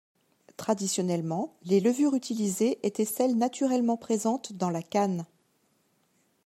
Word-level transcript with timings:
Traditionnellement 0.57 1.53
les 1.61 1.79
levures 1.79 2.15
utilisées 2.15 2.79
étaient 2.81 3.05
celles 3.05 3.37
naturellement 3.37 3.97
présentes 3.97 4.51
dans 4.51 4.71
la 4.71 4.81
canne. 4.81 5.27